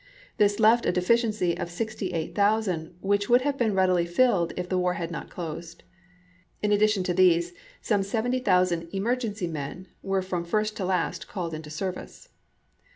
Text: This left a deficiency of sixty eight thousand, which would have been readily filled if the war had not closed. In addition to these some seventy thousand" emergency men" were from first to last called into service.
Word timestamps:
This 0.37 0.59
left 0.59 0.87
a 0.87 0.91
deficiency 0.91 1.55
of 1.55 1.69
sixty 1.69 2.11
eight 2.11 2.33
thousand, 2.33 2.95
which 3.01 3.29
would 3.29 3.41
have 3.43 3.55
been 3.55 3.75
readily 3.75 4.07
filled 4.07 4.51
if 4.57 4.67
the 4.67 4.79
war 4.79 4.95
had 4.95 5.11
not 5.11 5.29
closed. 5.29 5.83
In 6.63 6.71
addition 6.71 7.03
to 7.03 7.13
these 7.13 7.53
some 7.81 8.01
seventy 8.01 8.39
thousand" 8.39 8.89
emergency 8.95 9.45
men" 9.45 9.89
were 10.11 10.23
from 10.23 10.43
first 10.43 10.75
to 10.77 10.85
last 10.85 11.27
called 11.27 11.53
into 11.53 11.69
service. 11.69 12.29